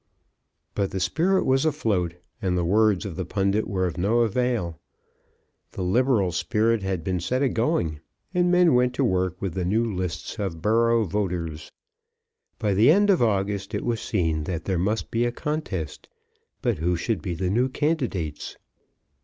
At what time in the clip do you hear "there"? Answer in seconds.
14.65-14.79